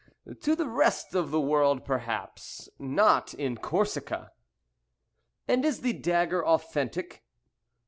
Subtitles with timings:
[0.41, 4.31] "To the rest of the world, perhaps not in Corsica."
[5.47, 7.23] "And is the dagger authentic?"